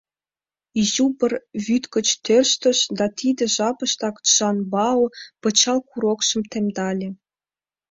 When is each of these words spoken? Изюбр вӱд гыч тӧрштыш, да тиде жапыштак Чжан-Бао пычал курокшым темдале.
Изюбр 0.81 1.31
вӱд 1.65 1.83
гыч 1.95 2.07
тӧрштыш, 2.25 2.79
да 2.97 3.05
тиде 3.17 3.45
жапыштак 3.55 4.15
Чжан-Бао 4.25 5.03
пычал 5.41 5.79
курокшым 5.89 6.41
темдале. 6.51 7.09